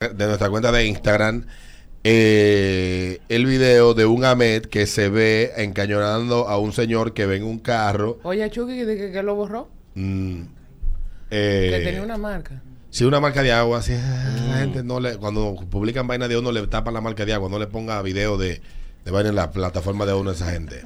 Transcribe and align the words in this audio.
de 0.00 0.26
nuestra 0.26 0.48
cuenta 0.48 0.72
de 0.72 0.86
Instagram 0.86 1.44
eh, 2.04 3.18
el 3.28 3.44
video 3.44 3.92
de 3.92 4.06
un 4.06 4.24
Ahmed 4.24 4.62
que 4.62 4.86
se 4.86 5.10
ve 5.10 5.52
encañonando 5.58 6.48
a 6.48 6.56
un 6.56 6.72
señor 6.72 7.12
que 7.12 7.26
ve 7.26 7.36
en 7.36 7.44
un 7.44 7.58
carro. 7.58 8.18
Oye, 8.22 8.48
Chucky, 8.48 8.84
¿de 8.84 8.96
que, 8.96 9.12
que 9.12 9.22
lo 9.22 9.34
borró? 9.34 9.68
mm, 9.96 10.40
eh, 11.30 11.68
que 11.70 11.84
tenía 11.84 12.02
una 12.02 12.16
marca. 12.16 12.62
Sí, 12.88 13.04
una 13.04 13.20
marca 13.20 13.42
de 13.42 13.52
agua. 13.52 13.80
Así, 13.80 13.92
Mm. 13.92 14.48
La 14.50 14.56
gente 14.60 14.82
no 14.82 15.00
le, 15.00 15.18
cuando 15.18 15.54
publican 15.68 16.06
vaina 16.06 16.28
de 16.28 16.38
uno, 16.38 16.50
le 16.50 16.66
tapan 16.66 16.94
la 16.94 17.02
marca 17.02 17.26
de 17.26 17.34
agua. 17.34 17.50
No 17.50 17.58
le 17.58 17.66
ponga 17.66 18.00
video 18.00 18.38
de, 18.38 18.62
de 19.04 19.10
vaina 19.10 19.28
en 19.28 19.34
la 19.36 19.50
plataforma 19.50 20.06
de 20.06 20.14
uno 20.14 20.30
a 20.30 20.32
esa 20.32 20.50
gente. 20.50 20.80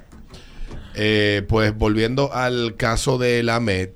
Eh, 0.96 1.44
pues 1.48 1.72
volviendo 1.72 2.34
al 2.34 2.74
caso 2.74 3.16
de 3.18 3.44
la 3.44 3.56
Ahmed, 3.56 3.90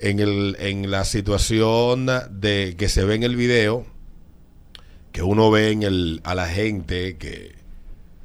en, 0.00 0.18
el, 0.18 0.56
en 0.58 0.90
la 0.90 1.04
situación 1.04 2.08
de 2.32 2.74
que 2.76 2.88
se 2.88 3.04
ve 3.04 3.14
en 3.14 3.22
el 3.22 3.36
video, 3.36 3.86
que 5.18 5.24
uno 5.24 5.50
ve 5.50 5.72
en 5.72 5.82
el, 5.82 6.20
a 6.22 6.36
la 6.36 6.46
gente 6.46 7.16
que, 7.16 7.56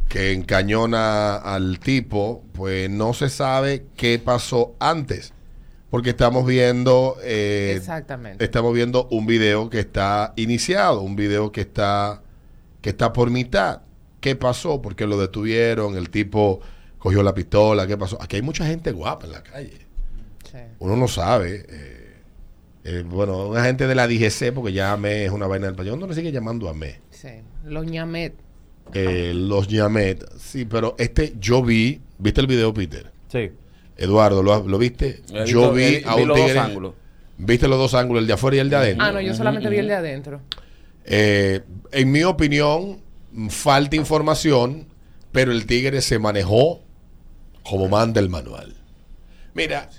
que 0.08 0.32
encañona 0.32 1.38
al 1.38 1.80
tipo, 1.80 2.44
pues 2.54 2.88
no 2.88 3.16
se 3.16 3.30
sabe 3.30 3.88
qué 3.98 4.20
pasó 4.20 4.76
antes. 4.80 5.34
Porque 5.90 6.12
estamos 6.12 6.46
viendo 6.46 7.18
eh, 7.24 7.74
Exactamente. 7.78 8.46
estamos 8.46 8.76
viendo 8.76 9.08
un 9.10 9.26
video 9.26 9.72
que 9.72 9.80
está 9.80 10.34
iniciado, 10.36 11.02
un 11.02 11.16
video 11.16 11.52
que 11.52 11.62
está 11.62 12.22
que 12.82 12.92
está 12.92 13.12
por 13.12 13.32
mitad. 13.32 13.82
¿Qué 14.22 14.36
pasó? 14.36 14.80
¿Por 14.80 14.96
qué 14.96 15.08
lo 15.08 15.18
detuvieron? 15.18 15.98
El 15.98 16.12
tipo 16.12 16.60
cogió 17.00 17.24
la 17.24 17.34
pistola. 17.34 17.88
¿Qué 17.88 17.98
pasó? 17.98 18.22
Aquí 18.22 18.36
hay 18.36 18.44
mucha 18.44 18.68
gente 18.68 18.92
guapa 18.92 19.26
en 19.26 19.32
la 19.32 19.42
calle. 19.42 19.80
Sí. 20.44 20.60
Uno 20.78 20.96
no 20.96 21.08
sabe. 21.08 21.66
eh, 21.68 22.03
eh, 22.84 23.04
bueno, 23.06 23.48
una 23.50 23.64
gente 23.64 23.88
de 23.88 23.96
la 23.96 24.08
DGC, 24.08 24.52
porque 24.54 24.74
ya 24.74 24.92
AME 24.94 25.26
es 25.26 25.32
una 25.32 25.48
vaina 25.48 25.68
del 25.68 25.76
país. 25.76 25.92
Uno 25.92 26.08
le 26.08 26.14
sigue 26.14 26.32
llamando 26.32 26.70
AME. 26.70 27.00
sí. 27.10 27.30
Los 27.66 27.86
ñamet. 27.86 28.34
Eh, 28.94 29.32
los 29.34 29.70
Ñamet. 29.70 30.26
Sí, 30.38 30.66
pero 30.66 30.96
este 31.00 31.34
yo 31.40 31.64
vi. 31.64 32.02
¿Viste 32.18 32.42
el 32.42 32.48
video, 32.48 32.74
Peter? 32.74 33.10
Sí. 33.30 33.52
Eduardo, 33.96 34.44
¿lo, 34.44 34.68
lo 34.68 34.78
viste? 34.78 35.22
He 35.34 35.46
yo 35.46 35.72
visto- 35.72 35.74
vi 35.74 36.02
a 36.06 36.16
vi 36.18 36.22
un 36.24 36.28
los 36.28 36.38
dos 36.38 36.46
tigre. 36.48 36.60
ángulos. 36.60 36.94
¿Viste 37.38 37.68
los 37.70 37.78
dos 37.78 37.94
ángulos, 37.94 38.22
el 38.22 38.28
de 38.28 38.34
afuera 38.34 38.58
y 38.58 38.60
el 38.60 38.70
de 38.70 38.76
adentro? 38.76 39.06
Ah, 39.08 39.12
no, 39.14 39.22
yo 39.22 39.34
solamente 39.34 39.70
vi 39.70 39.78
el 39.78 39.88
de 39.88 39.94
adentro. 39.96 40.42
Eh, 41.06 41.62
en 41.94 42.12
mi 42.12 42.24
opinión, 42.24 43.00
falta 43.50 43.96
información, 43.96 44.88
pero 45.32 45.52
el 45.54 45.66
Tigre 45.66 46.02
se 46.02 46.20
manejó 46.20 46.82
como 47.64 47.88
manda 47.88 48.20
el 48.20 48.30
manual. 48.30 48.76
Mira, 49.54 49.90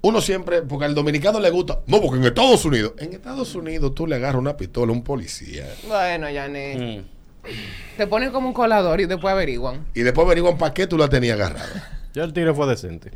uno 0.00 0.20
siempre, 0.20 0.62
porque 0.62 0.84
al 0.84 0.94
dominicano 0.94 1.40
le 1.40 1.50
gusta, 1.50 1.80
no, 1.86 2.00
porque 2.00 2.18
en 2.18 2.24
Estados 2.26 2.64
Unidos, 2.64 2.92
en 2.98 3.12
Estados 3.14 3.54
Unidos 3.54 3.94
tú 3.94 4.06
le 4.06 4.16
agarras 4.16 4.40
una 4.40 4.56
pistola 4.56 4.92
a 4.92 4.94
un 4.94 5.02
policía 5.02 5.66
Bueno, 5.86 6.30
Yané. 6.30 7.02
Mm. 7.04 7.48
Te 7.96 8.06
ponen 8.06 8.30
como 8.30 8.48
un 8.48 8.54
colador 8.54 9.00
y 9.00 9.06
después 9.06 9.32
averiguan. 9.32 9.86
y 9.94 10.02
después 10.02 10.24
averiguan 10.26 10.58
para 10.58 10.74
qué 10.74 10.86
tú 10.86 10.98
la 10.98 11.08
tenías 11.08 11.34
agarrada. 11.34 11.94
Ya 12.14 12.24
el 12.24 12.32
tigre 12.32 12.54
fue 12.54 12.66
decente. 12.66 13.12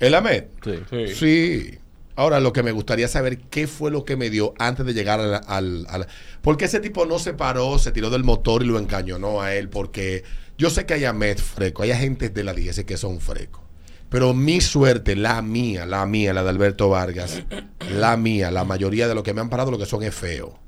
¿El 0.00 0.14
Ahmed? 0.14 0.44
Sí. 0.62 0.74
Sí. 0.90 1.14
Sí. 1.14 1.78
Ahora, 2.16 2.40
lo 2.40 2.52
que 2.52 2.62
me 2.62 2.72
gustaría 2.72 3.06
saber, 3.08 3.38
¿qué 3.38 3.66
fue 3.66 3.90
lo 3.90 4.04
que 4.04 4.16
me 4.16 4.30
dio 4.30 4.52
antes 4.58 4.84
de 4.84 4.92
llegar 4.94 5.20
a 5.20 5.26
la- 5.26 5.36
al... 5.38 5.86
a 5.88 5.98
la- 5.98 6.08
¿Por 6.42 6.56
qué 6.56 6.64
ese 6.64 6.80
tipo 6.80 7.06
no 7.06 7.18
se 7.18 7.34
paró, 7.34 7.78
se 7.78 7.92
tiró 7.92 8.10
del 8.10 8.24
motor 8.24 8.62
y 8.62 8.66
lo 8.66 8.78
encañonó 8.78 9.40
a 9.42 9.54
él? 9.54 9.68
Porque 9.68 10.24
yo 10.58 10.70
sé 10.70 10.86
que 10.86 10.94
hay 10.94 11.04
Ahmed 11.04 11.38
freco, 11.38 11.82
hay 11.82 11.92
agentes 11.92 12.34
de 12.34 12.42
la 12.44 12.52
DGC 12.52 12.84
que 12.84 12.96
son 12.96 13.20
frecos. 13.20 13.62
Pero 14.08 14.34
mi 14.34 14.60
suerte, 14.60 15.16
la 15.16 15.42
mía, 15.42 15.84
la 15.84 16.06
mía, 16.06 16.32
la 16.32 16.42
de 16.42 16.50
Alberto 16.50 16.88
Vargas, 16.88 17.42
la 17.90 18.16
mía, 18.16 18.50
la 18.50 18.64
mayoría 18.64 19.08
de 19.08 19.14
los 19.14 19.24
que 19.24 19.34
me 19.34 19.40
han 19.40 19.50
parado 19.50 19.70
lo 19.70 19.78
que 19.78 19.86
son 19.86 20.02
es 20.02 20.14
feo. 20.14 20.58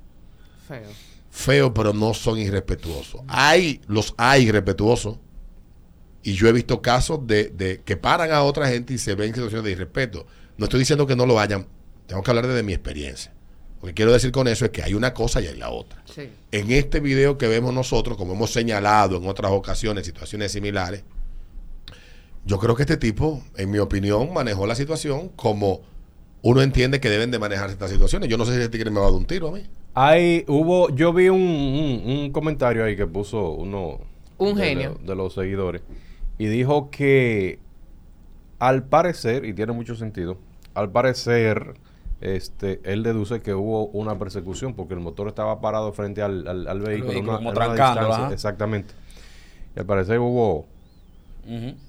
Feo. 0.67 0.89
Feo, 1.31 1.73
pero 1.73 1.93
no 1.93 2.15
son 2.15 2.39
irrespetuosos. 2.39 3.21
Hay, 3.29 3.81
los 3.87 4.15
hay 4.17 4.49
irrespetuosos. 4.49 5.19
Y 6.23 6.35
yo 6.35 6.49
he 6.49 6.53
visto 6.53 6.83
casos 6.83 7.27
de, 7.27 7.51
de 7.51 7.81
que 7.83 7.97
paran 7.97 8.33
a 8.33 8.43
otra 8.43 8.69
gente 8.69 8.95
y 8.95 8.99
se 8.99 9.15
ven 9.15 9.33
situaciones 9.33 9.65
de 9.65 9.71
irrespeto. 9.71 10.27
No 10.57 10.65
estoy 10.65 10.81
diciendo 10.81 11.07
que 11.07 11.15
no 11.15 11.25
lo 11.25 11.39
hayan. 11.39 11.67
Tengo 12.07 12.23
que 12.23 12.31
hablar 12.31 12.49
desde 12.49 12.65
mi 12.65 12.73
experiencia. 12.73 13.33
Lo 13.81 13.87
que 13.87 13.95
quiero 13.95 14.13
decir 14.13 14.33
con 14.33 14.49
eso 14.49 14.65
es 14.65 14.73
que 14.73 14.83
hay 14.83 14.95
una 14.95 15.15
cosa 15.15 15.41
y 15.41 15.47
hay 15.47 15.57
la 15.57 15.71
otra. 15.71 16.03
Sí. 16.13 16.29
En 16.51 16.73
este 16.73 16.99
video 16.99 17.39
que 17.39 17.47
vemos 17.47 17.73
nosotros, 17.73 18.17
como 18.17 18.33
hemos 18.33 18.53
señalado 18.53 19.17
en 19.17 19.29
otras 19.29 19.53
ocasiones, 19.53 20.05
situaciones 20.05 20.51
similares, 20.51 21.05
yo 22.49 22.59
creo 22.59 22.75
que 22.75 22.83
este 22.83 22.97
tipo, 22.97 23.43
en 23.57 23.71
mi 23.71 23.79
opinión, 23.79 24.33
manejó 24.33 24.67
la 24.67 24.75
situación 24.75 25.29
como 25.37 25.81
uno 26.43 26.63
entiende 26.63 26.99
que 26.99 27.11
deben 27.11 27.31
de 27.31 27.39
manejar 27.39 27.69
estas 27.69 27.91
situaciones. 27.91 28.29
Yo 28.31 28.39
no 28.39 28.45
sé 28.47 28.53
si 28.55 28.59
este 28.63 28.71
tigre 28.71 28.91
me 28.91 29.01
va 29.01 29.07
a 29.07 29.11
dar 29.11 29.19
un 29.19 29.27
tiro 29.27 29.49
a 29.49 29.53
mí. 29.53 29.63
Hay, 29.95 30.45
hubo, 30.49 30.89
yo 30.91 31.13
vi 31.13 31.29
un, 31.29 31.41
un- 31.41 32.03
un 32.11 32.33
comentario 32.33 32.85
ahí 32.85 32.97
que 32.97 33.07
puso 33.07 33.51
uno 33.51 34.01
Un 34.39 34.55
de, 34.57 34.65
genio. 34.65 34.99
de 35.05 35.15
los 35.15 35.35
seguidores 35.35 35.83
y 36.39 36.47
dijo 36.47 36.91
que 36.91 37.59
al 38.59 38.85
parecer, 38.85 39.45
y 39.45 39.53
tiene 39.53 39.73
mucho 39.73 39.95
sentido, 39.95 40.39
al 40.75 40.91
parecer, 40.91 41.75
este, 42.21 42.81
él 42.85 43.03
deduce 43.03 43.41
que 43.41 43.53
hubo 43.55 43.87
una 43.89 44.19
persecución 44.19 44.73
porque 44.75 44.95
el 44.95 45.01
motor 45.01 45.29
estaba 45.29 45.61
parado 45.61 45.93
frente 45.93 46.23
al, 46.23 46.47
al- 46.49 46.67
al 46.67 46.81
vehículo, 46.81 47.11
vehículo, 47.13 47.31
una- 47.33 47.39
como 47.39 47.51
una 47.51 47.75
distancia, 47.75 48.31
exactamente. 48.33 48.95
Y 49.77 49.81
al 49.81 49.87
parecer 49.87 50.19
hubo, 50.21 50.67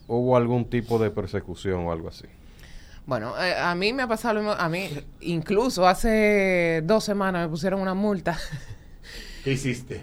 Hubo 0.07 0.37
algún 0.37 0.69
tipo 0.69 0.99
de 0.99 1.11
persecución 1.11 1.85
o 1.85 1.91
algo 1.91 2.07
así. 2.07 2.25
Bueno, 3.05 3.33
eh, 3.41 3.55
a 3.55 3.73
mí 3.75 3.91
me 3.91 4.03
ha 4.03 4.07
pasado 4.07 4.35
lo 4.35 4.41
mismo. 4.41 4.55
A 4.55 4.69
mí, 4.69 4.89
incluso 5.21 5.87
hace 5.87 6.81
dos 6.85 7.03
semanas 7.03 7.41
me 7.41 7.49
pusieron 7.49 7.81
una 7.81 7.93
multa. 7.93 8.37
¿Qué 9.43 9.53
hiciste? 9.53 10.01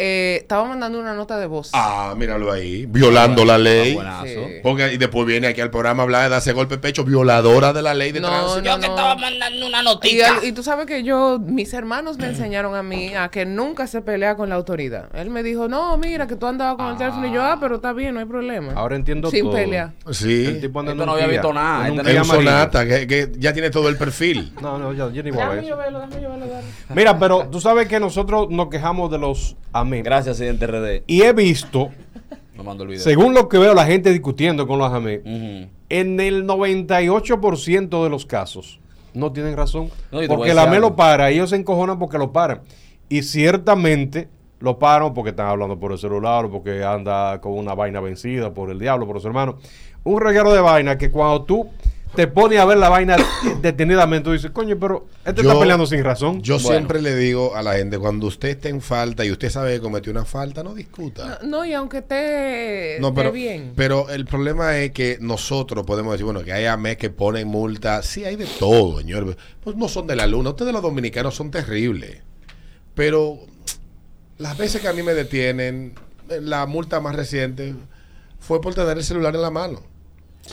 Eh, 0.00 0.38
estaba 0.42 0.64
mandando 0.64 1.00
una 1.00 1.12
nota 1.14 1.36
de 1.38 1.46
voz. 1.46 1.70
Ah, 1.72 2.14
míralo 2.16 2.52
ahí, 2.52 2.86
violando 2.86 3.44
la 3.44 3.58
ley. 3.58 3.92
Ah, 3.92 3.94
buenazo. 4.22 4.24
Sí. 4.48 4.54
Porque, 4.62 4.92
y 4.92 4.96
después 4.96 5.26
viene 5.26 5.48
aquí 5.48 5.60
al 5.60 5.70
programa 5.72 6.02
a 6.02 6.04
hablar 6.04 6.22
de 6.22 6.28
darse 6.28 6.52
golpe 6.52 6.76
de 6.76 6.80
pecho, 6.80 7.02
violadora 7.04 7.72
de 7.72 7.82
la 7.82 7.94
ley 7.94 8.12
de 8.12 8.20
No, 8.20 8.28
tránsito. 8.28 8.62
Yo 8.62 8.70
no, 8.76 8.80
que 8.80 8.86
no. 8.86 8.94
estaba 8.94 9.16
mandando 9.16 9.66
una 9.66 9.80
Y, 9.80 9.84
noticia. 9.84 10.36
al- 10.38 10.44
y 10.44 10.52
tú 10.52 10.62
sabes 10.62 10.86
que 10.86 11.02
yo, 11.02 11.40
mis 11.40 11.72
hermanos 11.74 12.16
me 12.16 12.26
enseñaron 12.26 12.76
a 12.76 12.82
mí 12.84 13.12
a 13.14 13.28
que 13.28 13.44
nunca 13.44 13.88
se 13.88 14.00
pelea 14.00 14.36
con 14.36 14.48
la 14.50 14.54
autoridad. 14.54 15.08
Él 15.14 15.30
me 15.30 15.42
dijo, 15.42 15.66
no, 15.68 15.96
mira, 15.98 16.28
que 16.28 16.36
tú 16.36 16.46
andabas 16.46 16.76
con 16.76 16.86
el 16.92 16.96
teléfono. 16.96 17.26
Y 17.26 17.32
yo, 17.32 17.42
ah, 17.42 17.58
pero 17.60 17.74
está 17.76 17.92
bien, 17.92 18.14
no 18.14 18.20
hay 18.20 18.26
problema. 18.26 18.74
Ahora 18.74 18.94
entiendo 18.94 19.30
Sin 19.32 19.46
todo. 19.46 19.54
pelear. 19.54 19.94
El 20.06 20.14
Sí, 20.14 20.58
tipo 20.60 20.78
anda 20.78 20.92
en 20.92 20.98
Esto 20.98 21.06
no 21.06 21.12
había 21.14 21.26
visto 21.26 21.52
nada, 21.52 21.88
en 21.88 21.98
un. 22.18 22.24
Sonata, 22.24 22.86
que, 22.86 23.06
que 23.08 23.32
ya 23.36 23.52
tiene 23.52 23.70
todo 23.70 23.88
el 23.88 23.96
perfil. 23.96 24.52
No, 24.62 24.78
no, 24.78 24.92
yo, 24.92 25.10
yo 25.10 25.22
ni 25.24 25.30
voy 25.32 25.40
a 25.40 25.48
ver. 25.48 25.64
Mira, 26.94 27.18
pero 27.18 27.48
tú 27.50 27.60
sabes 27.60 27.88
que 27.88 27.98
nosotros 27.98 28.48
nos 28.50 28.68
quejamos 28.68 29.10
de 29.10 29.18
los 29.18 29.56
Gracias, 30.02 30.36
Accidente 30.40 30.66
RD. 30.66 31.02
Y 31.06 31.22
he 31.22 31.32
visto, 31.32 31.90
el 32.82 32.86
video. 32.88 33.00
según 33.02 33.34
lo 33.34 33.48
que 33.48 33.58
veo, 33.58 33.74
la 33.74 33.86
gente 33.86 34.10
discutiendo 34.10 34.66
con 34.66 34.78
los 34.78 34.90
Ujú. 35.24 35.68
en 35.88 36.20
el 36.20 36.46
98% 36.46 38.04
de 38.04 38.10
los 38.10 38.26
casos 38.26 38.80
no 39.14 39.32
tienen 39.32 39.56
razón. 39.56 39.90
No, 40.12 40.20
porque 40.28 40.50
el 40.50 40.58
algo. 40.58 40.90
lo 40.90 40.96
para, 40.96 41.30
ellos 41.30 41.50
se 41.50 41.56
encojonan 41.56 41.98
porque 41.98 42.18
lo 42.18 42.32
paran. 42.32 42.60
Y 43.08 43.22
ciertamente 43.22 44.28
lo 44.60 44.78
paran 44.78 45.14
porque 45.14 45.30
están 45.30 45.46
hablando 45.48 45.78
por 45.78 45.92
el 45.92 45.98
celular 45.98 46.44
o 46.44 46.50
porque 46.50 46.84
anda 46.84 47.40
con 47.40 47.52
una 47.52 47.74
vaina 47.74 48.00
vencida 48.00 48.52
por 48.52 48.70
el 48.70 48.78
diablo, 48.78 49.06
por 49.06 49.20
su 49.20 49.26
hermano. 49.26 49.58
Un 50.04 50.20
reguero 50.20 50.52
de 50.52 50.60
vaina 50.60 50.98
que 50.98 51.10
cuando 51.10 51.42
tú 51.42 51.68
te 52.14 52.26
pones 52.26 52.58
a 52.58 52.64
ver 52.64 52.78
la 52.78 52.88
vaina 52.88 53.16
detenidamente, 53.62 54.24
tú 54.24 54.32
dices, 54.32 54.50
coño, 54.50 54.76
pero 54.78 55.06
este 55.24 55.42
Yo- 55.42 55.48
está 55.48 55.60
peleando 55.60 55.86
sin 55.86 56.02
razón. 56.02 56.42
Yo 56.42 56.54
Bueno. 56.56 56.68
siempre 56.70 57.02
le 57.02 57.14
digo 57.16 57.54
a 57.54 57.62
la 57.62 57.74
gente, 57.74 57.98
cuando 57.98 58.26
usted 58.26 58.48
esté 58.48 58.68
en 58.70 58.80
falta 58.80 59.24
y 59.24 59.30
usted 59.30 59.50
sabe 59.50 59.74
que 59.74 59.80
cometió 59.80 60.10
una 60.12 60.24
falta, 60.24 60.62
no 60.62 60.74
discuta. 60.74 61.38
No, 61.44 61.64
y 61.64 61.72
aunque 61.74 61.98
esté, 61.98 62.98
No, 63.00 63.14
pero, 63.14 63.30
bien. 63.32 63.72
pero 63.76 64.08
el 64.10 64.24
problema 64.26 64.76
es 64.78 64.90
que 64.92 65.18
nosotros 65.20 65.84
podemos 65.86 66.12
decir, 66.12 66.24
bueno, 66.24 66.42
que 66.42 66.52
hay 66.52 66.64
AME 66.66 66.96
que 66.96 67.10
ponen 67.10 67.46
multa. 67.48 68.02
Sí, 68.02 68.24
hay 68.24 68.36
de 68.36 68.46
todo, 68.58 68.98
señor. 68.98 69.36
Pues 69.62 69.76
no 69.76 69.88
son 69.88 70.06
de 70.06 70.16
la 70.16 70.26
luna. 70.26 70.50
Ustedes 70.50 70.72
los 70.72 70.82
dominicanos 70.82 71.34
son 71.34 71.50
terribles. 71.50 72.22
Pero 72.94 73.38
las 74.38 74.56
veces 74.58 74.80
que 74.80 74.88
a 74.88 74.92
mí 74.92 75.02
me 75.02 75.14
detienen, 75.14 75.94
eh, 76.30 76.40
la 76.42 76.66
multa 76.66 77.00
más 77.00 77.14
reciente 77.14 77.74
fue 78.40 78.60
por 78.60 78.74
tener 78.74 78.96
el 78.98 79.04
celular 79.04 79.34
en 79.34 79.42
la 79.42 79.50
mano. 79.50 79.82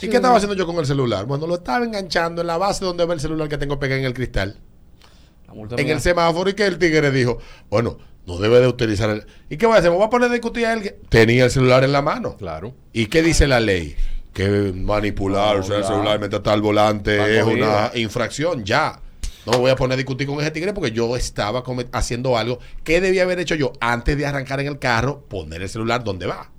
¿Y 0.02 0.08
qué 0.08 0.16
estaba 0.16 0.36
haciendo 0.36 0.54
yo 0.54 0.66
con 0.66 0.76
el 0.76 0.86
celular? 0.86 1.26
Bueno, 1.26 1.46
lo 1.46 1.56
estaba 1.56 1.84
enganchando 1.84 2.40
en 2.40 2.46
la 2.46 2.58
base 2.58 2.84
donde 2.84 3.04
va 3.04 3.14
el 3.14 3.20
celular 3.20 3.48
que 3.48 3.58
tengo 3.58 3.78
pegado 3.78 4.00
en 4.00 4.06
el 4.06 4.14
cristal. 4.14 4.58
La 5.46 5.54
multa 5.54 5.76
en 5.76 5.84
mía. 5.84 5.94
el 5.94 6.00
semáforo 6.00 6.50
y 6.50 6.54
que 6.54 6.66
el 6.66 6.78
tigre 6.78 7.10
dijo, 7.10 7.38
bueno, 7.70 7.98
no 8.26 8.38
debe 8.38 8.60
de 8.60 8.66
utilizar 8.66 9.10
el... 9.10 9.26
¿Y 9.48 9.56
qué 9.56 9.66
voy 9.66 9.76
a 9.76 9.78
hacer? 9.78 9.90
¿Me 9.90 9.96
voy 9.96 10.06
a 10.06 10.10
poner 10.10 10.30
a 10.30 10.32
discutir 10.32 10.66
a 10.66 10.72
él? 10.72 10.96
Tenía 11.08 11.44
el 11.44 11.50
celular 11.50 11.84
en 11.84 11.92
la 11.92 12.02
mano. 12.02 12.36
Claro. 12.36 12.74
¿Y 12.92 13.06
qué 13.06 13.22
dice 13.22 13.46
la 13.46 13.60
ley? 13.60 13.96
Que 14.32 14.72
manipular 14.74 15.66
No, 15.66 15.74
el 15.74 15.84
celular 15.84 16.18
mientras 16.18 16.40
está 16.40 16.52
al 16.52 16.60
volante 16.60 17.38
es 17.38 17.44
una 17.44 17.90
infracción, 17.94 18.64
ya. 18.64 19.00
No 19.46 19.52
me 19.52 19.58
voy 19.58 19.70
a 19.70 19.76
poner 19.76 19.94
a 19.94 19.96
discutir 19.96 20.26
con 20.26 20.40
ese 20.40 20.50
tigre 20.50 20.72
porque 20.72 20.90
yo 20.90 21.16
estaba 21.16 21.62
haciendo 21.92 22.36
algo 22.36 22.58
que 22.82 23.00
debía 23.00 23.22
haber 23.22 23.38
hecho 23.38 23.54
yo 23.54 23.72
antes 23.80 24.18
de 24.18 24.26
arrancar 24.26 24.58
en 24.58 24.66
el 24.66 24.80
carro, 24.80 25.24
poner 25.28 25.62
el 25.62 25.68
celular 25.68 26.02
donde 26.02 26.26
va. 26.26 26.50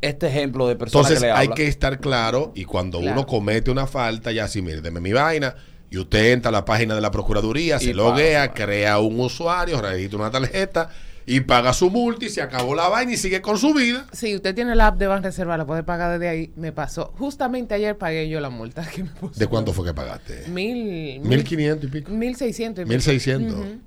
Este 0.00 0.28
ejemplo 0.28 0.66
de 0.68 0.76
persona 0.76 1.00
Entonces 1.02 1.20
que 1.20 1.26
le 1.26 1.32
hay 1.32 1.44
habla. 1.46 1.54
que 1.56 1.66
estar 1.66 2.00
claro 2.00 2.52
y 2.54 2.64
cuando 2.64 3.00
Claro. 3.00 3.18
uno 3.18 3.26
comete 3.26 3.70
una 3.70 3.86
falta, 3.86 4.32
ya 4.32 4.44
así, 4.44 4.62
mire, 4.62 4.80
deme 4.80 5.00
mi 5.00 5.12
vaina 5.12 5.54
Y 5.92 5.98
usted 5.98 6.32
entra 6.32 6.50
a 6.50 6.52
la 6.52 6.64
página 6.64 6.94
de 6.94 7.00
la 7.00 7.10
Procuraduría, 7.10 7.76
Y 7.80 7.86
se 7.86 7.94
loguea, 7.94 8.42
paga. 8.52 8.54
crea 8.66 8.98
un 9.00 9.18
usuario, 9.18 9.80
registra 9.82 10.18
una 10.20 10.30
tarjeta 10.30 10.88
y 11.26 11.40
paga 11.40 11.72
su 11.72 11.90
multa 11.90 12.24
y 12.24 12.28
se 12.28 12.40
acabó 12.42 12.74
la 12.76 12.88
vaina 12.88 13.12
y 13.12 13.16
sigue 13.16 13.40
con 13.42 13.58
su 13.58 13.74
vida. 13.74 14.06
Si 14.12 14.34
usted 14.34 14.54
tiene 14.54 14.74
la 14.76 14.86
app 14.88 14.98
de 14.98 15.06
Banreserva, 15.08 15.56
la 15.56 15.66
puede 15.66 15.82
pagar 15.82 16.12
desde 16.12 16.28
ahí. 16.28 16.52
Me 16.56 16.70
pasó. 16.72 17.12
Justamente 17.18 17.74
ayer 17.74 17.98
pagué 17.98 18.28
yo 18.28 18.38
la 18.40 18.50
multa 18.50 18.82
que 18.94 19.02
me 19.02 19.10
puso. 19.10 19.38
¿De 19.38 19.46
cuánto 19.48 19.72
fue 19.72 19.84
que 19.84 19.92
pagaste? 19.92 20.44
Mil. 20.48 21.20
Mil 21.20 21.42
quinientos 21.44 21.88
y 21.88 21.92
pico. 21.92 22.10
Mil 22.12 22.36
seiscientos. 22.36 22.84
y 22.84 22.88
Mil 22.88 22.98
pico. 22.98 23.04
seiscientos. 23.10 23.54
Ujú. 23.58 23.80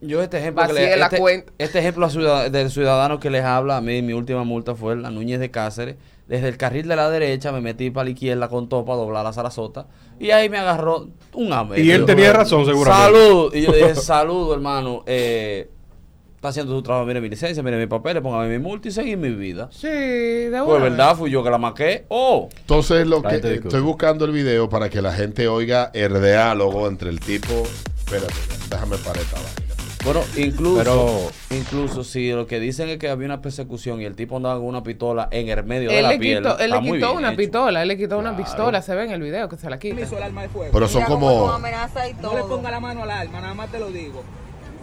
Yo 0.00 0.22
este 0.22 0.38
ejemplo 0.38 0.66
que 0.66 0.72
le, 0.74 0.96
la 0.96 1.06
este, 1.06 1.18
cuenta. 1.18 1.52
este 1.58 1.78
ejemplo 1.78 2.06
a 2.06 2.10
ciudad- 2.10 2.50
del 2.50 2.70
ciudadano 2.70 3.18
que 3.18 3.30
les 3.30 3.44
habla 3.44 3.78
a 3.78 3.80
mí, 3.80 4.02
mi 4.02 4.12
última 4.12 4.44
multa 4.44 4.74
fue 4.74 4.94
la 4.96 5.10
Núñez 5.10 5.40
de 5.40 5.50
Cáceres. 5.50 5.96
Desde 6.28 6.48
el 6.48 6.56
carril 6.56 6.88
de 6.88 6.96
la 6.96 7.08
derecha 7.08 7.52
me 7.52 7.60
metí 7.60 7.90
para 7.90 8.04
la 8.04 8.10
izquierda 8.10 8.48
con 8.48 8.68
todo 8.68 8.84
para 8.84 8.98
doblar 8.98 9.24
la 9.24 9.32
Sarasota. 9.32 9.86
Y 10.18 10.30
ahí 10.32 10.48
me 10.48 10.58
agarró 10.58 11.08
un 11.34 11.52
ame. 11.52 11.80
Y 11.80 11.90
él 11.92 12.04
tenía 12.04 12.32
razón, 12.32 12.66
seguramente. 12.66 13.12
Salud. 13.16 13.54
Y 13.54 13.62
yo 13.62 13.72
dije, 13.72 13.94
saludo, 13.94 14.52
hermano. 14.54 15.02
Eh, 15.06 15.70
está 16.34 16.48
haciendo 16.48 16.72
su 16.74 16.82
trabajo, 16.82 17.06
mire 17.06 17.20
mi 17.20 17.28
licencia, 17.28 17.62
mire 17.62 17.78
mi 17.78 17.86
papel, 17.86 18.20
póngame 18.22 18.48
mi 18.48 18.58
multa 18.58 18.88
y 18.88 18.90
seguir 18.90 19.16
mi 19.18 19.30
vida. 19.30 19.68
Sí, 19.72 19.86
de 19.88 20.50
Pues 20.50 20.62
una 20.76 20.78
verdad, 20.88 21.08
vez. 21.10 21.18
fui 21.18 21.30
yo 21.30 21.42
que 21.44 21.50
la 21.50 21.58
maqué. 21.58 22.04
Oh, 22.08 22.48
Entonces, 22.60 23.06
lo 23.06 23.22
que 23.22 23.36
discute. 23.36 23.68
estoy 23.68 23.80
buscando 23.82 24.24
el 24.24 24.32
video 24.32 24.68
para 24.68 24.88
que 24.90 25.00
la 25.00 25.12
gente 25.12 25.46
oiga 25.48 25.90
el 25.94 26.20
diálogo 26.20 26.88
entre 26.88 27.08
el 27.10 27.20
tipo. 27.20 27.62
Espérate, 27.98 28.34
déjame 28.68 28.96
parar 28.98 29.22
esta 29.22 29.36
vaina. 29.36 29.65
Bueno, 30.06 30.20
incluso, 30.36 30.78
Pero- 30.78 31.30
incluso 31.50 32.04
si 32.04 32.30
lo 32.30 32.46
que 32.46 32.60
dicen 32.60 32.88
es 32.88 32.98
que 32.98 33.08
había 33.08 33.26
una 33.26 33.42
persecución 33.42 34.00
y 34.00 34.04
el 34.04 34.14
tipo 34.14 34.36
andaba 34.36 34.54
con 34.54 34.66
una 34.66 34.82
pistola 34.84 35.26
en 35.32 35.48
el 35.48 35.64
medio 35.64 35.90
de 35.90 35.96
Él 35.98 36.02
la 36.04 36.10
le 36.10 36.18
piel. 36.20 36.38
quitó, 36.38 36.58
él 36.60 36.70
le 36.70 36.80
quitó 36.80 37.12
una 37.14 37.28
hecho. 37.30 37.36
pistola, 37.38 37.82
él 37.82 37.88
le 37.88 37.96
quitó 37.96 38.18
una 38.18 38.36
pistola, 38.36 38.80
se 38.82 38.94
ve 38.94 39.04
en 39.04 39.10
el 39.10 39.20
video 39.20 39.48
que 39.48 39.56
se 39.56 39.68
la 39.68 39.78
quita. 39.80 39.96
permiso 39.96 40.16
el 40.16 40.22
arma 40.22 40.42
de 40.42 40.48
fuego. 40.48 40.70
Pero 40.72 40.88
son 40.88 41.02
como. 41.04 41.50
amenaza 41.50 42.08
y 42.08 42.14
todo. 42.14 42.32
no 42.32 42.38
le 42.38 42.44
ponga 42.44 42.70
la 42.70 42.78
mano 42.80 43.02
al 43.02 43.10
arma, 43.10 43.40
nada 43.40 43.54
más 43.54 43.68
te 43.70 43.80
lo 43.80 43.88
digo. 43.90 44.22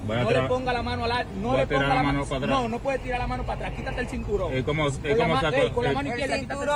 Voy 0.05 0.17
no 0.17 0.27
tirar- 0.27 0.43
le 0.43 0.49
ponga 0.49 0.73
la 0.73 0.83
mano 0.83 1.05
al 1.05 1.11
arma, 1.13 1.31
no 1.41 1.55
le 1.55 1.65
ponga 1.67 1.81
la 1.83 1.87
la 1.87 1.95
mano 1.95 2.05
mano 2.19 2.25
para 2.25 2.37
atrás. 2.39 2.49
No, 2.49 2.67
no 2.67 2.79
puede 2.79 2.99
tirar 2.99 3.19
la 3.19 3.27
mano 3.27 3.43
para 3.43 3.53
atrás, 3.59 3.73
quítate 3.77 4.01
el 4.01 4.07
cinturón. 4.09 4.57
¿Y 4.57 4.63
cómo, 4.63 4.89
y 4.89 4.91
Con 4.91 5.09
la 5.09 5.15
cómo 5.27 5.39
saco? 5.39 5.55
ey, 5.55 5.69
con 5.71 5.83
la 5.85 5.93
mano 5.93 6.09
izquierda, 6.09 6.39
quítate 6.39 6.53
el 6.53 6.59
cinturón 6.59 6.75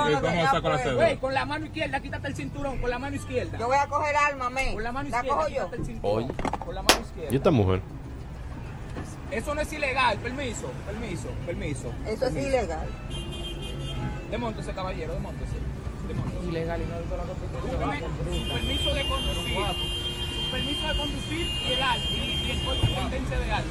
con 1.20 1.34
la 1.34 1.44
mano 1.44 1.66
izquierda, 1.66 2.00
quítate 2.00 2.28
el 2.28 2.34
cinturón, 2.34 2.78
con 2.78 2.88
la 2.90 2.98
mano 2.98 3.16
izquierda. 3.16 3.58
Yo 3.58 3.66
voy 3.66 3.76
a 3.76 3.86
coger 3.86 4.16
arma, 4.16 4.48
me. 4.48 4.72
Con 4.72 4.82
la 4.82 4.92
mano 4.92 5.08
¿La 5.10 5.16
izquierda, 5.18 5.36
cojo 5.36 5.48
yo? 5.50 5.54
quítate 5.56 5.76
el 5.76 5.84
cinturón. 5.84 6.24
Oye. 6.24 6.58
Con 6.64 6.74
la 6.74 6.82
mano 6.82 7.00
izquierda. 7.02 7.32
¿Y 7.32 7.36
esta 7.36 7.50
mujer? 7.50 7.80
Eso 9.30 9.54
no 9.54 9.60
es 9.60 9.72
ilegal, 9.72 10.16
permiso, 10.18 10.70
permiso, 10.86 11.28
permiso. 11.46 11.92
Eso 12.06 12.26
es 12.26 12.34
ilegal. 12.36 12.86
Demóntese, 14.30 14.72
caballero, 14.72 15.12
demóntese. 15.14 15.52
Demóntese. 16.08 16.46
Ilegal 16.48 16.80
y 16.80 16.84
no 16.86 16.96
hizo 17.00 17.16
la 17.16 17.24
su 17.24 18.52
permiso 18.54 18.94
de 18.94 19.08
conducir. 19.08 19.56
Su 20.44 20.50
permiso 20.50 20.88
de 20.88 20.96
conducir 20.96 21.46
y 21.46 21.72
el 21.72 21.82
alto. 21.82 22.08
Y, 22.10 22.16
y 22.16 22.50
el 22.52 22.58
porte 22.60 22.86
y 22.90 22.94
tendencia 22.94 23.38
de 23.38 23.52
alto. 23.52 23.68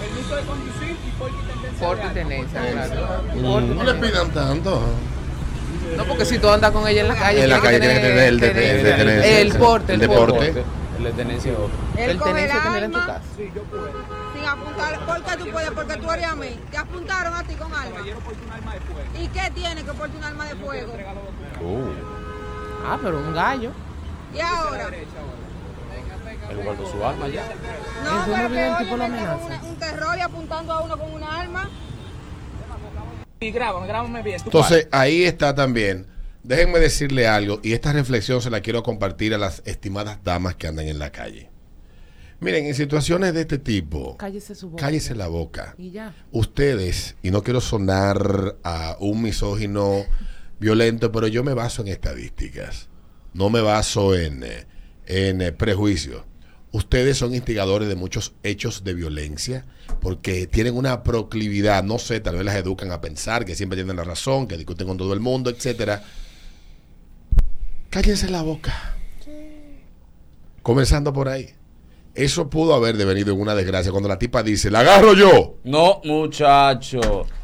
Permiso 0.00 0.36
de 0.36 0.42
conducir 0.42 0.96
y 1.06 1.10
porte 1.18 1.36
y 1.36 1.52
tendencia 1.52 1.86
Porte 1.86 2.02
de 2.02 2.08
alto. 2.08 2.14
tenencia, 2.28 2.60
claro. 2.72 3.22
Mm, 3.34 3.76
No 3.76 3.84
le 3.84 3.94
pidan 3.94 4.30
tanto. 4.30 4.82
No, 5.96 6.04
porque 6.04 6.24
si 6.24 6.38
tú 6.38 6.48
andas 6.48 6.70
con 6.72 6.86
ella 6.88 7.02
en 7.02 7.08
la 7.08 7.14
calle, 7.16 7.44
En 7.44 7.50
la 7.50 7.60
calle 7.60 7.78
tiene 7.80 7.94
que 7.94 8.00
tener 8.00 8.18
el 8.24 8.40
de- 8.40 8.46
el 8.48 8.54
de 9.20 9.40
el 9.42 9.52
porte, 9.54 9.94
El 9.94 10.02
el 10.02 10.08
deporte. 10.08 10.32
porte. 10.52 10.64
El 10.98 11.04
de 11.04 11.12
tenencia 11.12 11.50
El 11.52 11.56
coge 11.56 12.10
el 12.10 12.18
tenencia 12.20 12.62
tener 12.62 12.84
en 12.84 12.92
tu 12.92 12.98
arma 12.98 13.14
casa. 13.14 13.22
Sí, 13.36 13.50
yo 13.54 13.62
puedo. 13.64 14.21
Sin 14.42 14.48
apuntar. 14.48 15.06
¿Por 15.06 15.24
qué 15.24 15.36
tú 15.36 15.50
puedes? 15.50 15.70
Porque 15.70 15.96
tú 15.96 16.10
eres 16.10 16.26
a 16.26 16.34
mí. 16.34 16.60
Te 16.70 16.76
apuntaron 16.76 17.34
a 17.34 17.42
ti 17.44 17.54
con 17.54 17.72
arma. 17.72 18.00
¿Y 19.20 19.28
qué 19.28 19.50
tiene 19.54 19.84
que 19.84 19.92
portar 19.92 20.16
un 20.16 20.24
arma 20.24 20.46
de 20.46 20.56
fuego? 20.56 20.92
Uh, 21.60 21.92
Ah, 22.84 22.98
pero 23.00 23.18
un 23.18 23.32
gallo. 23.32 23.70
Y 24.34 24.40
ahora. 24.40 24.88
Él 26.50 26.56
guardó 26.64 26.90
su 26.90 27.04
arma 27.04 27.28
ya. 27.28 27.44
No, 28.04 28.24
pero 28.26 28.48
que 28.48 28.84
tipo 28.84 28.94
un, 28.94 29.68
un 29.68 29.76
terror 29.76 30.18
y 30.18 30.20
apuntando 30.20 30.72
a 30.72 30.80
uno 30.80 30.98
con 30.98 31.12
una 31.14 31.40
arma. 31.40 31.70
Y 33.38 33.50
grábame, 33.52 33.86
grábame 33.86 34.22
bien. 34.22 34.40
Entonces, 34.44 34.88
ahí 34.90 35.22
está 35.24 35.54
también. 35.54 36.06
Déjenme 36.42 36.80
decirle 36.80 37.28
algo, 37.28 37.60
y 37.62 37.72
esta 37.72 37.92
reflexión 37.92 38.42
se 38.42 38.50
la 38.50 38.60
quiero 38.62 38.82
compartir 38.82 39.32
a 39.32 39.38
las 39.38 39.62
estimadas 39.64 40.24
damas 40.24 40.56
que 40.56 40.66
andan 40.66 40.88
en 40.88 40.98
la 40.98 41.10
calle. 41.10 41.51
Miren, 42.42 42.66
en 42.66 42.74
situaciones 42.74 43.32
de 43.34 43.42
este 43.42 43.58
tipo, 43.58 44.16
Cállese 44.16 44.54
su 44.56 44.70
boca. 44.70 44.84
cállese 44.84 45.14
la 45.14 45.28
boca. 45.28 45.74
Y 45.78 45.92
ya. 45.92 46.14
Ustedes, 46.32 47.14
y 47.22 47.30
no 47.30 47.42
quiero 47.42 47.60
sonar 47.60 48.56
a 48.64 48.96
un 48.98 49.22
misógino 49.22 50.04
violento, 50.58 51.12
pero 51.12 51.28
yo 51.28 51.44
me 51.44 51.54
baso 51.54 51.82
en 51.82 51.88
estadísticas. 51.88 52.88
No 53.32 53.48
me 53.48 53.60
baso 53.60 54.16
en, 54.16 54.44
en 55.06 55.40
eh, 55.40 55.52
prejuicios. 55.52 56.24
Ustedes 56.72 57.16
son 57.18 57.34
instigadores 57.34 57.86
de 57.86 57.94
muchos 57.94 58.32
hechos 58.42 58.82
de 58.82 58.94
violencia 58.94 59.64
porque 60.00 60.46
tienen 60.46 60.74
una 60.76 61.02
proclividad, 61.02 61.84
no 61.84 61.98
sé, 61.98 62.18
tal 62.20 62.36
vez 62.36 62.44
las 62.44 62.56
educan 62.56 62.90
a 62.90 63.00
pensar 63.00 63.44
que 63.44 63.54
siempre 63.54 63.76
tienen 63.76 63.96
la 63.96 64.04
razón, 64.04 64.48
que 64.48 64.56
discuten 64.56 64.86
con 64.88 64.96
todo 64.96 65.12
el 65.12 65.20
mundo, 65.20 65.50
etcétera. 65.50 66.02
Cállense 67.90 68.28
la 68.30 68.42
boca. 68.42 68.96
Comenzando 70.62 71.12
por 71.12 71.28
ahí. 71.28 71.54
Eso 72.14 72.50
pudo 72.50 72.74
haber 72.74 72.96
devenido 72.98 73.32
en 73.32 73.40
una 73.40 73.54
desgracia 73.54 73.90
cuando 73.90 74.08
la 74.08 74.18
tipa 74.18 74.42
dice, 74.42 74.70
la 74.70 74.80
agarro 74.80 75.14
yo. 75.14 75.56
No, 75.64 76.00
muchacho. 76.04 77.00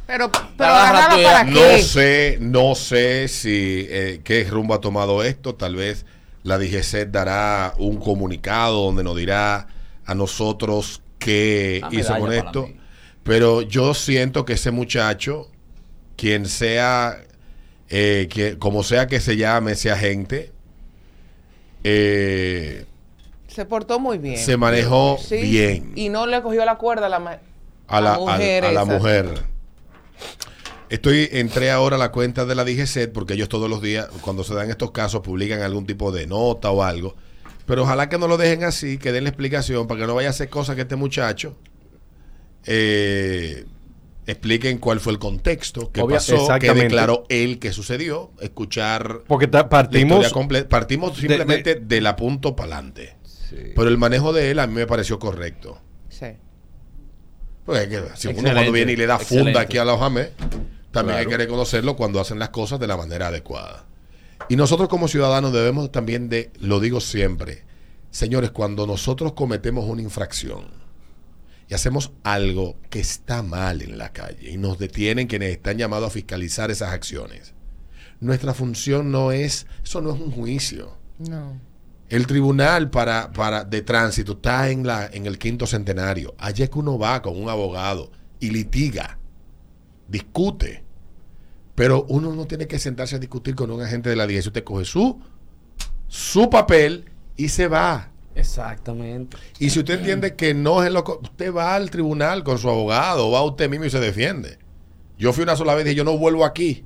Pero, 0.07 0.31
pero 0.57 0.71
Agarra 0.71 1.07
agarrarla 1.07 1.17
tu- 1.17 1.23
para 1.23 1.45
No 1.45 1.55
qué. 1.77 1.83
sé, 1.83 2.39
no 2.41 2.75
sé 2.75 3.29
si 3.29 3.87
eh, 3.89 4.21
qué 4.25 4.45
rumbo 4.45 4.75
ha 4.75 4.81
tomado 4.81 5.23
esto. 5.23 5.55
Tal 5.55 5.75
vez 5.77 6.05
la 6.43 6.59
DGC 6.59 7.07
dará 7.11 7.75
un 7.79 7.97
comunicado 7.99 8.85
donde 8.85 9.05
nos 9.05 9.17
dirá 9.17 9.69
a 10.05 10.15
nosotros 10.15 11.03
qué 11.19 11.83
hizo 11.91 12.19
con 12.19 12.33
esto. 12.33 12.69
Pero 13.23 13.63
yo 13.63 13.93
siento 13.95 14.45
que 14.45 14.55
ese 14.55 14.71
muchacho, 14.71 15.51
quien 16.17 16.47
sea, 16.47 17.19
eh, 17.91 18.29
que, 18.31 18.59
como 18.59 18.83
sea 18.83 19.07
que 19.07 19.21
se 19.21 19.37
llame 19.37 19.73
ese 19.73 19.91
agente, 19.91 20.53
eh, 21.85 22.85
Se 23.59 23.65
portó 23.67 23.99
muy 23.99 24.19
bien. 24.19 24.39
se 24.39 24.57
manejó 24.57 25.19
Sí, 25.21 25.37
bien 25.43 25.93
Y 25.97 26.11
no 26.11 26.29
le 26.29 26.41
cogió 26.43 26.65
la 26.65 26.79
cuerda 26.79 27.07
a 27.07 27.09
la, 27.09 27.19
ma- 27.19 27.41
a 27.89 28.01
la, 28.01 28.13
la 28.13 28.19
mujer 28.19 28.65
a- 28.65 28.69
a 28.69 28.73
la 28.73 28.83
esa. 28.83 28.93
mujer. 28.93 29.27
Estoy, 30.91 31.29
entré 31.33 31.73
ahora 31.73 31.97
a 31.97 31.99
la 31.99 32.13
cuenta 32.13 32.45
de 32.45 32.55
la 32.55 32.65
DGCET 32.65 33.13
porque 33.13 33.35
ellos 33.35 33.49
todos 33.49 33.69
los 33.69 33.83
días, 33.83 34.07
cuando 34.21 34.45
se 34.45 34.55
dan 34.55 34.71
estos 34.71 34.93
casos, 34.93 35.23
publican 35.23 35.61
algún 35.63 35.87
tipo 35.87 36.13
de 36.13 36.29
nota 36.29 36.71
o 36.71 36.85
algo. 36.85 37.17
Pero 37.67 37.83
ojalá 37.83 38.09
que 38.09 38.17
no 38.17 38.29
lo 38.29 38.37
dejen 38.37 38.63
así, 38.63 38.97
que 38.97 39.11
den 39.11 39.25
la 39.25 39.31
explicación 39.31 39.89
para 39.89 40.01
que 40.03 40.07
no 40.07 40.15
vaya 40.15 40.29
a 40.29 40.31
hacer 40.31 40.49
cosas 40.49 40.77
que 40.77 40.83
este 40.83 40.95
muchacho 40.97 41.57
eh, 42.65 43.65
expliquen 44.27 44.79
cuál 44.79 45.01
fue 45.01 45.13
el 45.13 45.19
contexto, 45.19 45.91
qué 45.93 46.03
pasó, 46.05 46.49
qué 46.61 46.73
declaró 46.75 47.25
él 47.29 47.59
que 47.59 47.73
sucedió, 47.73 48.31
escuchar 48.41 49.21
porque 49.27 49.47
ta- 49.47 49.59
la 49.59 49.69
partimos. 49.69 50.33
comple- 50.33 50.67
Partimos 50.67 51.15
de- 51.15 51.21
simplemente 51.21 51.75
de, 51.75 52.01
la 52.01 52.17
punto 52.17 52.55
para 52.57 52.77
adelante. 52.77 53.17
Pero 53.75 53.89
el 53.89 53.99
manejo 53.99 54.33
de 54.33 54.51
él 54.51 54.59
a 54.59 54.67
mí 54.67 54.75
me 54.75 54.87
pareció 54.87 55.19
correcto. 55.19 55.81
Sí. 56.09 56.27
Porque 57.65 57.83
es 57.83 57.89
que 57.89 57.97
si 57.97 58.03
uno 58.03 58.11
Excelente, 58.39 58.53
cuando 58.53 58.73
viene 58.73 58.93
y 58.93 58.97
le 58.97 59.07
da 59.07 59.19
funda 59.19 59.35
excelente. 59.43 59.59
aquí 59.61 59.79
a 59.79 59.85
los 59.85 59.99
jamés, 60.01 60.31
también 60.91 61.19
hay 61.19 61.25
Claro. 61.25 61.31
que 61.31 61.45
reconocerlo 61.45 61.97
cuando 61.97 62.21
hacen 62.21 62.39
las 62.39 62.49
cosas 62.49 62.81
de 62.81 62.87
la 62.87 62.97
manera 62.97 63.29
adecuada. 63.29 63.87
Y 64.49 64.57
nosotros 64.57 64.89
como 64.89 65.09
ciudadanos 65.09 65.53
debemos 65.53 65.93
también 65.93 66.29
de, 66.29 66.51
lo 66.61 66.81
digo 66.81 67.01
siempre, 67.01 67.65
señores, 68.11 68.51
cuando 68.53 68.87
nosotros 68.87 69.33
cometemos 69.35 69.85
una 69.85 70.01
infracción 70.01 70.67
y 71.69 71.75
hacemos 71.75 72.13
algo 72.23 72.77
que 72.89 73.01
está 73.01 73.43
mal 73.43 73.83
en 73.83 73.99
la 73.99 74.13
calle 74.15 74.51
y 74.51 74.57
nos 74.57 74.79
detienen 74.79 75.27
quienes 75.27 75.51
están 75.51 75.77
llamados 75.77 76.07
a 76.09 76.11
fiscalizar 76.11 76.71
esas 76.71 76.93
acciones, 76.93 77.53
nuestra 78.21 78.55
función 78.55 79.13
no 79.13 79.31
es, 79.33 79.67
eso 79.85 80.01
no 80.01 80.15
es 80.15 80.21
un 80.21 80.31
juicio. 80.31 80.97
No. 81.19 81.61
El 82.09 82.27
tribunal 82.27 82.91
para, 82.91 83.33
para 83.33 83.65
de 83.65 83.83
tránsito 83.83 84.33
está 84.33 84.71
en 84.71 84.87
la 84.87 85.07
en 85.13 85.27
el 85.27 85.39
quinto 85.39 85.67
centenario. 85.67 86.35
Allí 86.39 86.63
es 86.63 86.71
que 86.71 86.79
uno 86.79 86.99
va 86.99 87.21
con 87.21 87.41
un 87.41 87.49
abogado 87.51 88.11
y 88.41 88.51
litiga, 88.51 89.19
discute. 90.09 90.85
Pero 91.75 92.07
uno 92.09 92.35
no 92.35 92.47
tiene 92.47 92.67
que 92.67 92.79
sentarse 92.79 93.17
a 93.17 93.19
discutir 93.19 93.55
con 93.55 93.71
un 93.71 93.81
agente 93.83 94.09
de 94.11 94.17
la 94.17 94.27
DGC. 94.27 94.47
Usted 94.47 94.65
coge 94.65 94.85
su, 94.85 95.21
su 96.09 96.51
papel 96.51 97.05
y 97.37 97.49
se 97.51 97.69
va. 97.69 98.11
Exactamente. 98.35 99.37
Y 99.59 99.71
si 99.71 99.81
usted 99.81 99.99
entiende 99.99 100.35
que 100.35 100.55
no 100.55 100.83
es 100.83 100.91
lo 100.91 101.05
co- 101.05 101.21
usted 101.23 101.53
va 101.53 101.75
al 101.75 101.91
tribunal 101.91 102.43
con 102.43 102.59
su 102.59 102.69
abogado, 102.69 103.31
va 103.31 103.43
usted 103.43 103.69
mismo 103.69 103.85
y 103.85 103.91
se 103.91 104.01
defiende. 104.01 104.59
Yo 105.19 105.33
fui 105.33 105.43
una 105.43 105.57
sola 105.57 105.75
vez 105.75 105.83
y 105.85 105.89
dije, 105.91 105.97
yo 105.99 106.05
no 106.05 106.17
vuelvo 106.19 106.45
aquí. 106.45 106.85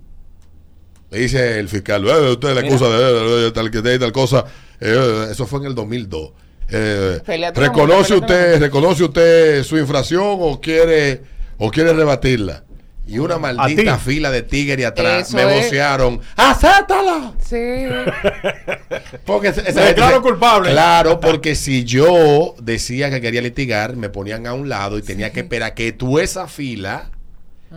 Le 1.10 1.18
dice 1.20 1.58
el 1.58 1.68
fiscal, 1.68 2.06
"Eh, 2.08 2.32
usted 2.32 2.54
le 2.54 2.62
Mira. 2.62 2.74
acusa 2.74 2.88
de, 2.90 3.12
de 3.44 3.52
tal, 3.52 3.70
de 3.70 3.98
tal 3.98 4.12
cosa. 4.12 4.44
Eh, 4.84 5.28
eso 5.30 5.46
fue 5.46 5.60
en 5.60 5.66
el 5.66 5.74
2002. 5.74 6.30
Eh, 6.74 7.20
¿Reconoce 7.54 8.14
usted 8.14 8.58
reconoce 8.58 9.04
usted 9.04 9.62
su 9.62 9.76
infracción 9.78 10.22
o 10.40 10.60
quiere 10.60 11.20
o 11.58 11.70
quiere 11.70 11.92
rebatirla? 11.92 12.64
Y 13.06 13.18
una 13.18 13.36
maldita 13.36 13.98
fila 13.98 14.30
de 14.30 14.42
tigres 14.42 14.86
atrás 14.86 15.28
Eso 15.28 15.36
me 15.36 15.42
es. 15.58 15.64
vocearon. 15.64 16.20
¡Acéptala! 16.36 17.34
Sí. 17.44 17.56
Porque 19.26 19.48
esa- 19.48 19.62
esa 19.62 19.80
Me 19.80 19.94
se- 19.94 20.20
culpable. 20.20 20.70
Claro, 20.70 21.18
porque 21.20 21.54
si 21.54 21.84
yo 21.84 22.54
decía 22.62 23.10
que 23.10 23.20
quería 23.20 23.42
litigar, 23.42 23.96
me 23.96 24.08
ponían 24.08 24.46
a 24.46 24.54
un 24.54 24.68
lado 24.68 24.98
y 24.98 25.02
tenía 25.02 25.30
que 25.32 25.40
esperar 25.40 25.74
que 25.74 25.92
tú 25.92 26.18
esa 26.18 26.46
fila 26.48 27.10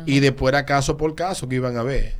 y 0.05 0.19
después 0.19 0.53
era 0.53 0.65
caso 0.65 0.95
por 0.97 1.15
caso 1.15 1.49
que 1.49 1.55
iban 1.55 1.75
a 1.77 1.83
ver. 1.83 2.13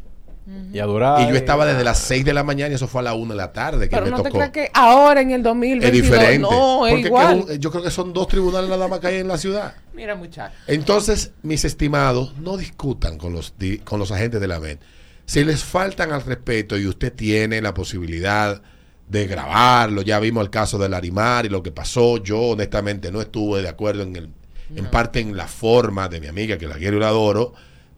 Y 0.71 0.77
a 0.79 0.85
durar. 0.85 1.21
Y 1.21 1.27
yo 1.29 1.35
estaba 1.35 1.65
desde 1.65 1.83
las 1.83 1.97
6 1.99 2.23
de 2.23 2.33
la 2.33 2.43
mañana 2.43 2.71
y 2.71 2.75
eso 2.75 2.87
fue 2.87 3.01
a 3.01 3.05
la 3.05 3.13
1 3.15 3.33
de 3.33 3.37
la 3.37 3.51
tarde 3.51 3.89
que 3.89 3.95
Pero 3.95 4.05
me 4.05 4.11
no 4.11 4.17
te 4.17 4.23
tocó. 4.23 4.37
creas 4.37 4.51
que 4.51 4.69
ahora 4.73 5.21
en 5.21 5.31
el 5.31 5.37
Es 5.39 5.43
2022 5.43 5.91
diferente. 5.91 6.37
no, 6.39 6.85
es 6.85 6.93
Porque 6.93 7.07
igual. 7.07 7.45
que 7.47 7.53
un- 7.53 7.59
yo 7.59 7.71
creo 7.71 7.83
que 7.83 7.89
son 7.91 8.13
dos 8.13 8.27
tribunales 8.27 8.69
nada 8.69 8.87
más 8.87 8.99
que 8.99 9.07
hay 9.07 9.17
en 9.17 9.27
la 9.27 9.37
ciudad. 9.39 9.73
Mira, 9.95 10.13
muchacho. 10.15 10.53
Entonces, 10.67 11.31
mis 11.41 11.65
estimados, 11.65 12.35
no 12.37 12.57
discutan 12.57 13.17
con 13.17 13.33
los, 13.33 13.55
di- 13.57 13.79
con 13.79 13.99
los 13.99 14.11
agentes 14.11 14.39
de 14.39 14.47
la 14.47 14.59
MED. 14.59 14.77
Si 15.25 15.43
les 15.43 15.63
faltan 15.63 16.11
al 16.11 16.21
respeto 16.23 16.77
y 16.77 16.85
usted 16.85 17.11
tiene 17.11 17.59
la 17.59 17.73
posibilidad 17.73 18.61
de 19.09 19.25
grabarlo, 19.27 20.03
ya 20.03 20.19
vimos 20.19 20.43
el 20.43 20.51
caso 20.51 20.77
del 20.77 20.93
Arimar 20.93 21.47
y 21.47 21.49
lo 21.49 21.63
que 21.63 21.71
pasó, 21.71 22.17
yo 22.17 22.39
honestamente 22.39 23.11
no 23.11 23.19
estuve 23.21 23.63
de 23.63 23.69
acuerdo 23.69 24.03
en, 24.03 24.15
el, 24.15 24.29
en 24.75 24.85
parte 24.91 25.19
en 25.21 25.35
la 25.35 25.47
forma 25.47 26.07
de 26.07 26.19
mi 26.21 26.27
amiga, 26.27 26.57
que 26.59 26.67
la 26.67 26.75
quiero 26.75 26.97
y 26.97 26.99
la 26.99 27.07
adoro, 27.07 27.53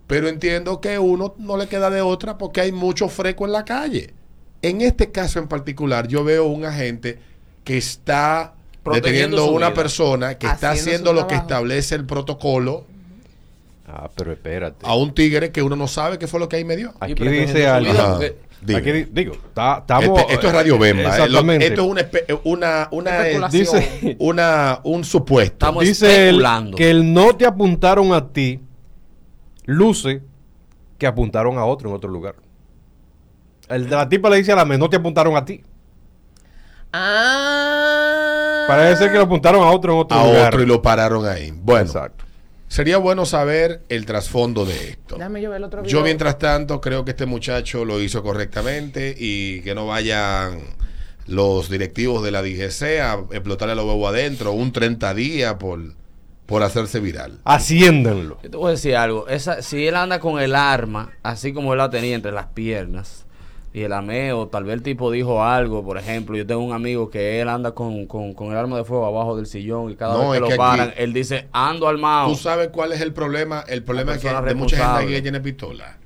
pero 0.08 0.28
entiendo 0.30 0.80
que 0.82 0.98
uno 1.00 1.36
no 1.38 1.58
le 1.58 1.68
queda 1.68 1.90
de 1.90 2.02
otra 2.02 2.38
porque 2.38 2.62
hay 2.62 2.72
mucho 2.72 3.10
freco 3.10 3.46
en 3.46 3.52
la 3.52 3.66
calle. 3.66 4.14
En 4.62 4.82
este 4.82 5.12
caso 5.12 5.38
en 5.40 5.48
particular, 5.48 6.08
yo 6.08 6.24
veo 6.24 6.46
un 6.46 6.66
agente 6.66 7.20
que 7.64 7.78
está 7.78 8.54
deteniendo 8.92 9.46
su 9.46 9.52
una 9.54 9.68
vida. 9.70 9.76
persona 9.76 10.38
que 10.38 10.48
está 10.48 10.72
Haciendo 10.72 11.12
lo 11.14 11.28
que 11.28 11.36
establece 11.36 11.94
el 11.96 12.06
protocolo 12.06 12.86
Ah, 13.88 14.10
pero 14.16 14.32
espérate. 14.34 14.86
a 14.86 14.96
un 14.96 15.14
tigre 15.14 15.52
que 15.52 15.62
uno 15.62 15.76
no 15.76 15.88
sabe 15.88 16.18
qué 16.18 16.28
fue 16.28 16.40
lo 16.40 16.50
que 16.50 16.58
ahí 16.58 16.66
me 16.66 16.76
dio. 16.76 16.94
Aquí 17.00 17.14
dice 17.14 17.68
algo. 17.68 18.20
Aquí 18.76 18.92
di- 18.92 19.06
digo, 19.12 19.38
ta- 19.54 19.78
estamos. 19.80 20.20
Este- 20.20 20.34
esto 20.34 20.48
es 20.48 20.54
Radio 20.54 20.78
Bemba. 20.80 21.04
eh, 21.04 21.06
lo- 21.06 21.12
Exactamente. 21.26 21.68
esto 21.68 21.82
es 21.84 21.88
una, 21.88 22.02
eh, 22.02 22.40
una, 22.44 22.88
una, 22.92 23.18
Especulación. 23.28 23.62
Dice, 23.62 24.16
una- 24.20 24.80
un 24.84 25.04
supuesto. 25.06 25.54
Estamos 25.54 25.84
dice 25.86 26.08
especulando. 26.26 26.76
que 26.76 26.90
el 26.90 27.14
no 27.14 27.36
te 27.36 27.46
apuntaron 27.46 28.14
a 28.14 28.28
ti, 28.30 28.60
luce 29.68 30.24
que 30.98 31.06
apuntaron 31.06 31.60
a 31.60 31.66
otro 31.66 31.90
en 31.90 31.96
otro 31.96 32.10
lugar. 32.10 32.36
El 33.70 33.88
de 33.88 33.96
la 33.96 34.10
tipa 34.10 34.30
le 34.32 34.38
dice 34.38 34.52
a 34.54 34.56
la 34.56 34.66
me 34.66 34.78
no 34.80 34.90
te 34.90 34.96
apuntaron 34.98 35.38
a 35.38 35.46
ti. 35.46 35.62
Ah. 36.92 38.66
Parece 38.68 39.04
ser 39.04 39.12
que 39.12 39.18
lo 39.18 39.24
apuntaron 39.26 39.62
a 39.62 39.70
otro 39.72 39.94
en 39.94 40.00
otro 40.00 40.20
a 40.20 40.26
lugar. 40.26 40.48
otro 40.48 40.64
y 40.64 40.66
lo 40.66 40.82
pararon 40.82 41.26
ahí. 41.28 41.52
Bueno, 41.52 41.86
Exacto. 41.86 42.26
sería 42.68 42.98
bueno 42.98 43.26
saber 43.26 43.84
el 43.90 44.06
trasfondo 44.06 44.66
de 44.66 44.90
esto. 44.90 45.16
Déjame 45.18 45.42
yo 45.42 45.50
ver 45.50 45.58
el 45.58 45.64
otro 45.66 45.82
video. 45.84 45.92
Yo 46.00 46.04
mientras 46.04 46.38
tanto 46.40 46.82
creo 46.82 47.06
que 47.06 47.12
este 47.12 47.26
muchacho 47.26 47.86
lo 47.86 48.02
hizo 48.02 48.24
correctamente 48.24 49.16
y 49.18 49.62
que 49.62 49.76
no 49.76 49.88
vayan 49.88 50.60
los 51.28 51.70
directivos 51.70 52.24
de 52.24 52.32
la 52.32 52.42
DGC 52.42 53.02
a 53.02 53.20
explotarle 53.32 53.76
los 53.76 53.86
huevos 53.86 54.10
adentro 54.10 54.54
un 54.54 54.72
30 54.72 55.14
días 55.14 55.56
por, 55.56 55.80
por 56.48 56.64
hacerse 56.64 57.00
viral. 57.00 57.40
Haciéndenlo. 57.46 58.40
Yo 58.42 58.50
te 58.50 58.58
voy 58.58 58.70
a 58.70 58.72
decir 58.72 58.96
algo. 58.96 59.28
Esa, 59.28 59.62
si 59.62 59.86
él 59.86 59.96
anda 59.96 60.20
con 60.20 60.40
el 60.42 60.56
arma, 60.56 61.12
así 61.22 61.54
como 61.54 61.74
él 61.74 61.78
la 61.78 61.90
tenía 61.92 62.16
entre 62.16 62.32
las 62.32 62.48
piernas, 62.48 63.26
y 63.74 63.82
el 63.84 63.94
ameo, 63.94 64.48
tal 64.48 64.64
vez 64.64 64.74
el 64.74 64.82
tipo 64.82 65.12
dijo 65.12 65.44
algo, 65.44 65.84
por 65.86 66.00
ejemplo, 66.00 66.36
yo 66.36 66.48
tengo 66.48 66.62
un 66.64 66.74
amigo 66.74 67.12
que 67.12 67.40
él 67.42 67.48
anda 67.50 67.74
con, 67.74 68.08
con, 68.08 68.34
con 68.34 68.48
el 68.52 68.58
arma 68.58 68.78
de 68.78 68.84
fuego 68.86 69.06
abajo 69.06 69.36
del 69.36 69.46
sillón 69.46 69.92
y 69.92 69.96
cada 69.96 70.14
No, 70.14 70.30
vez 70.32 70.40
que 70.42 70.46
que 70.48 70.52
lo 70.54 70.58
paran, 70.58 70.90
aquí- 70.90 71.04
él 71.04 71.14
dice, 71.14 71.48
ando 71.52 71.88
armado. 71.88 72.30
¿Tú 72.30 72.36
sabes 72.36 72.70
cuál 72.70 72.94
es 72.94 73.02
el 73.02 73.14
problema? 73.14 73.64
El 73.68 73.84
problema 73.84 74.14
es 74.16 74.22
que 74.22 74.30
de 74.30 74.56
mucha 74.56 74.78
gente 74.78 75.04
aquí 75.04 75.14
que 75.14 75.22
tiene 75.22 75.42
pistola 75.42 75.98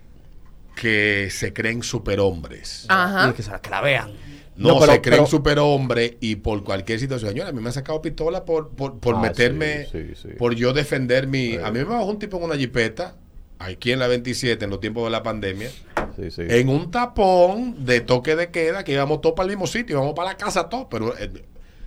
que 0.76 1.30
se 1.32 1.54
creen 1.54 1.84
superhombres. 1.84 2.86
Ajá. 2.90 3.30
Y 3.30 3.34
que, 3.34 3.44
se 3.44 3.52
la- 3.52 3.62
que 3.62 3.70
la 3.70 3.82
vean. 3.82 4.12
No, 4.56 4.70
No, 4.74 4.80
pero- 4.80 4.92
se 4.94 5.02
creen 5.02 5.18
pero- 5.20 5.28
superhombres 5.30 6.14
y 6.20 6.36
por 6.38 6.64
cualquier 6.64 7.00
situación. 7.00 7.32
Señora, 7.32 7.50
a 7.50 7.54
mí 7.54 7.62
me 7.62 7.68
han 7.68 7.74
sacado 7.74 8.02
pistola 8.02 8.44
por, 8.46 8.70
por, 8.70 9.00
por 9.00 9.16
Ah, 9.16 9.20
meterme, 9.20 9.86
sí, 9.86 10.10
sí, 10.10 10.16
sí. 10.22 10.28
por 10.38 10.54
yo 10.56 10.74
defender 10.74 11.28
mi... 11.28 11.56
A 11.56 11.72
mí 11.72 11.80
me 11.80 11.86
bajó 11.86 12.06
un 12.06 12.20
tipo 12.20 12.38
en 12.38 12.44
una 12.44 12.58
jipeta, 12.58 13.16
aquí 13.60 13.92
en 13.92 14.00
la 14.00 14.08
27, 14.08 14.64
en 14.66 14.70
los 14.72 14.80
tiempos 14.80 15.06
de 15.06 15.10
la 15.12 15.24
pandemia, 15.24 15.70
en 16.38 16.70
un 16.70 16.92
tapón 16.92 17.86
de 17.86 18.02
toque 18.02 18.36
de 18.36 18.50
queda, 18.52 18.84
que 18.84 18.92
íbamos 18.94 19.22
todos 19.22 19.36
para 19.36 19.46
el 19.46 19.52
mismo 19.56 19.68
sitio, 19.68 19.96
íbamos 19.98 20.14
para 20.16 20.32
la 20.32 20.38
casa 20.38 20.68
todos, 20.68 20.88
pero 20.92 21.18
eh, 21.18 21.32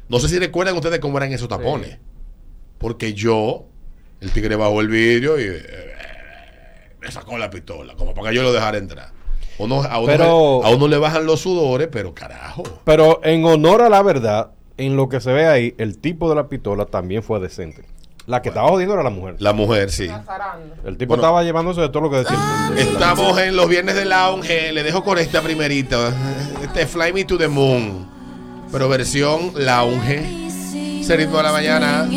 no 0.09 0.19
sé 0.19 0.29
si 0.29 0.39
recuerdan 0.39 0.75
ustedes 0.75 0.99
cómo 1.01 1.19
eran 1.19 1.33
esos 1.33 1.49
tapones. 1.49 1.99
Porque 2.79 3.13
yo, 3.15 3.67
el 4.21 4.31
tigre 4.31 4.57
bajó 4.57 4.81
el 4.81 4.89
vidrio 4.89 5.39
y 5.39 5.45
eh, 5.45 5.63
me 7.01 7.11
sacó 7.11 7.37
la 7.39 7.51
pistola, 7.51 7.95
como 7.95 8.15
para 8.15 8.31
que 8.31 8.37
yo 8.37 8.43
lo 8.43 8.53
dejara 8.53 8.79
entrar. 8.79 9.13
Uno, 9.59 9.83
a, 9.83 9.99
uno, 9.99 10.07
Pero- 10.07 10.65
a 10.65 10.71
uno 10.71 10.89
le 10.89 10.99
bajan 10.99 11.27
los 11.27 11.41
sudores, 11.41 11.89
pero 11.91 12.13
carajo. 12.15 12.63
Pero 12.85 13.21
en 13.23 13.45
honor 13.45 13.83
a 13.83 13.89
la 13.89 14.03
verdad, 14.03 14.51
en 14.77 14.97
lo 14.97 15.09
que 15.09 15.21
se 15.21 15.33
ve 15.33 15.47
ahí, 15.47 15.75
el 15.79 15.99
tipo 15.99 16.29
de 16.29 16.35
la 16.35 16.49
pistola 16.49 16.87
también 16.87 17.23
fue 17.23 17.39
decente. 17.41 17.85
La 18.27 18.41
que 18.41 18.49
estaba 18.49 18.69
jodiendo 18.69 18.95
era 18.95 19.03
la 19.03 19.11
mujer. 19.11 19.37
La 19.39 19.53
mujer, 19.53 19.91
sí. 19.91 20.09
El 20.85 20.97
tipo 20.97 21.11
Bueno. 21.11 21.23
estaba 21.23 21.43
llevándose 21.45 21.83
de 21.83 21.91
todo 21.91 22.05
lo 22.05 22.11
que 22.11 22.17
decía. 22.17 22.39
el- 22.73 22.79
Estamos 22.79 23.39
en 23.39 23.55
los 23.55 23.69
viernes 23.69 23.95
de 23.97 24.07
lounge. 24.07 24.73
Le 24.73 24.83
dejo 24.83 25.05
con 25.05 25.19
esta 25.19 25.43
primerita. 25.43 26.11
Este 26.63 26.87
Fly 26.87 27.13
Me 27.13 27.25
to 27.25 27.37
the 27.37 27.49
Moon. 27.49 28.09
Pero 28.73 28.89
versión 28.89 29.53
lounge. 29.55 31.01
Ese 31.03 31.17
ritmo 31.17 31.37
de 31.37 31.43
la 31.43 31.53
mañana. 31.53 32.09